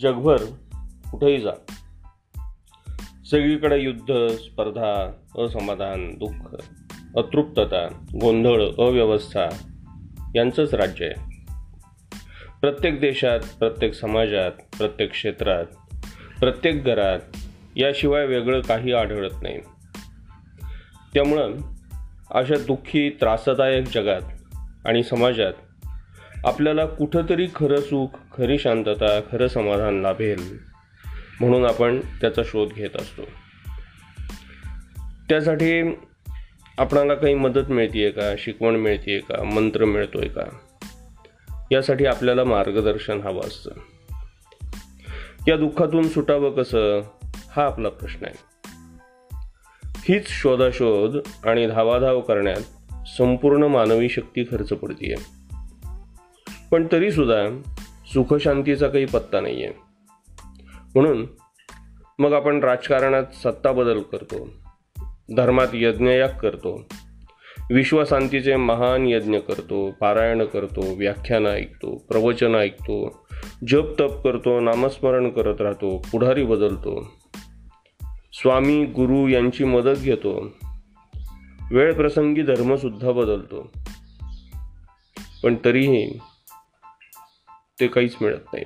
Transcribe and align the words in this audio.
जगभर 0.00 0.36
कुठेही 1.10 1.40
जा. 1.40 1.50
सगळीकडे 3.30 3.80
युद्ध 3.80 4.26
स्पर्धा 4.26 5.12
असमाधान 5.38 6.18
दुःख 6.18 6.56
अतृप्तता 7.16 7.86
गोंधळ 8.20 8.68
अव्यवस्था 8.78 9.48
यांचंच 10.34 10.74
राज्य 10.74 11.06
आहे. 11.06 11.40
प्रत्येक 12.60 13.00
देशात 13.00 13.40
प्रत्येक 13.58 13.94
समाजात 13.94 14.52
प्रत्येक 14.78 15.10
क्षेत्रात 15.10 15.64
प्रत्येक 16.40 16.84
घरात 16.84 17.20
याशिवाय 17.76 18.26
वेगळं 18.26 18.60
काही 18.60 18.92
आढळत 18.92 19.32
नाही. 19.42 19.58
त्यामुळं 21.14 21.54
अशा 22.30 22.54
दुःखी 22.66 23.10
त्रासदायक 23.10 23.84
जगात 23.94 24.56
आणि 24.84 25.02
समाजात 25.02 25.52
आपल्याला 26.44 26.86
कुठंतरी 26.86 27.46
खरं 27.54 27.80
सुख 27.80 28.08
खरी 28.36 28.58
शांतता 28.58 29.20
खरं 29.20 29.48
समाधान 29.48 30.00
लाभेल 30.00 30.58
म्हणून 31.40 31.64
आपण 31.64 32.00
त्याचा 32.00 32.42
शोध 32.44 32.68
घेत 32.72 32.90
असतो. 32.94 33.22
त्यासाठी 35.28 35.82
आपणाला 36.78 37.14
काही 37.14 37.34
मदत 37.34 37.70
मिळते 37.70 38.10
का? 38.10 38.34
शिकवण 38.38 38.74
मिळते 38.74 39.18
का? 39.18 39.44
मंत्र 39.44 39.84
मिळतोय 39.84 40.28
का? 40.28 40.42
यासाठी 41.72 42.06
आपल्याला 42.06 42.44
मार्गदर्शन 42.44 43.20
हवं 43.20 43.40
असतं. 43.40 43.70
या 45.48 45.56
दुःखातून 45.56 46.08
सुटावं 46.08 46.50
कसं? 46.50 47.00
हा 47.24 47.64
आपला 47.64 47.88
प्रश्न 47.88 48.26
आहे. 48.26 48.50
हीच 49.84 50.26
शोधाशोध 50.28 51.16
आणि 51.44 51.66
धावाधाव 51.66 52.20
करण्यात 52.20 52.60
संपूर्ण 53.08 53.62
मानवी 53.62 54.08
शक्ती 54.08 54.44
खर्च 54.44 54.68
पडतीये. 54.68 55.39
पण 56.70 56.86
तरीसुद्धा 56.92 57.60
सुखशांतीचा 58.14 58.88
काही 58.88 59.04
पत्ता 59.04 59.40
नाही 59.40 59.64
आहे 59.64 59.74
म्हणून 60.94 61.26
मग 62.18 62.32
आपण 62.32 62.60
राजकारणात 62.60 63.24
सत्ता 63.34 63.72
बदल 63.72 64.00
करतो 64.00 64.48
धर्मात 65.36 65.68
यज्ञयाग 65.74 66.28
करतो 66.28 66.88
विश्वशांतीचे 67.70 68.56
महान 68.56 69.06
यज्ञ 69.06 69.38
करतो 69.38 69.90
पारायण 69.90 70.44
करतो 70.44 70.94
व्याख्यानं 70.94 71.50
ऐकतो 71.50 71.96
प्रवचन 72.08 72.54
ऐकतो 72.54 73.26
जप 73.68 74.00
तप 74.00 74.22
करतो 74.24 74.60
नामस्मरण 74.60 75.28
करत 75.30 75.60
राहतो 75.60 76.02
पुढारी 76.12 76.44
बदलतो. 76.44 77.10
स्वामी 78.32 78.84
गुरु 78.84 79.28
यांची 79.28 79.64
मदत 79.64 79.98
घेतो. 79.98 80.48
वेळ 81.70 81.94
प्रसंगी 81.94 82.42
धर्मसुद्धा 82.42 83.10
बदलतो. 83.10 83.72
पण 85.42 85.54
तरीही 85.64 86.18
ते 87.80 87.86
काहीच 87.86 88.16
मिळत 88.20 88.40
नाही. 88.52 88.64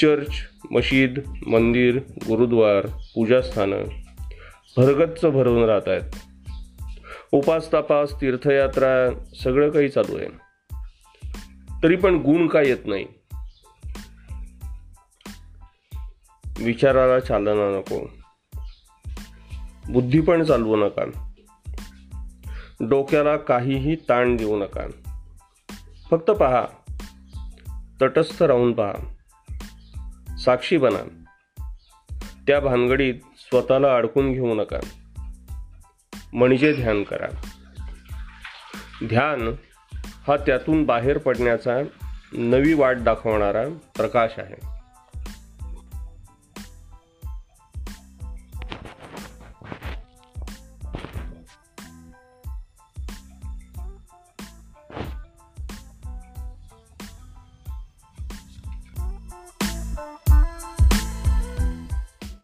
चर्च 0.00 0.30
मशीद 0.70 1.18
मंदिर 1.46 1.96
गुरुद्वार 1.98 2.86
पूजास्थानं 3.14 3.76
भरगच्च 4.76 5.24
भरून 5.24 5.64
राहत 5.64 5.88
आहेत. 5.88 6.10
उपास 7.32 7.72
तपास 7.72 8.20
तीर्थयात्रा 8.20 9.10
सगळं 9.44 9.70
काही 9.70 9.88
चालू 9.88 10.18
आहे. 10.18 10.28
तरी 11.82 11.96
पण 11.96 12.14
गुण 12.14 12.48
काय 12.48 12.68
येत 12.68 12.86
नाही? 12.86 13.04
विचाराला 16.58 17.20
चालना 17.20 17.78
नको. 17.78 18.10
बुद्धी 19.88 20.20
पण 20.20 20.44
चालवू 20.44 20.76
नका. 20.76 21.32
डोक्याला 22.80 23.36
काहीही 23.36 23.94
ताण 23.94 24.36
देऊ 24.36 24.58
नका. 24.58 24.82
फक्त 26.10 26.30
पहा. 26.30 26.66
तटस्थ 28.02 28.42
राहून 28.42 28.72
पहा. 28.72 29.14
साक्षी 30.36 30.76
बना. 30.76 31.24
त्या 32.46 32.60
भानगडीत 32.60 33.14
स्वतःला 33.36 33.96
अडकून 33.96 34.32
घेऊ 34.32 34.54
नका. 34.54 34.78
म्हणजे 36.32 36.72
ध्यान 36.72 37.02
करा. 37.02 37.26
ध्यान 39.08 39.54
हा 40.26 40.36
त्यातून 40.36 40.84
बाहेर 40.84 41.18
पडण्याचा 41.18 41.80
नवी 42.32 42.74
वाट 42.74 42.96
दाखवणारा 42.96 43.64
प्रकाश 43.96 44.30
आहे. 44.38 44.71